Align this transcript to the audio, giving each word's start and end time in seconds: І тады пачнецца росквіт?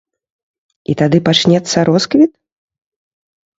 І 0.93 0.95
тады 1.01 1.17
пачнецца 1.29 1.85
росквіт? 1.93 2.31